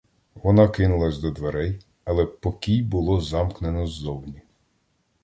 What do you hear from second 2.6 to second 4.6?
було замкнено ззовні.